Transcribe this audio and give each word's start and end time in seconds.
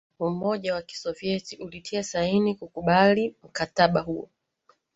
umoja 0.19 0.73
wa 0.75 0.81
kisovyeti 0.81 1.55
ulitia 1.57 2.03
saini 2.03 2.55
kukubali 2.55 3.35
mkataba 3.43 4.01
huo 4.01 4.29